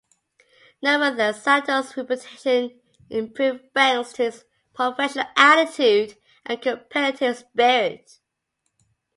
[0.81, 2.71] Nevertheless, Sato's reputation
[3.11, 8.17] improved thanks to his professional attitude and competitive spirit.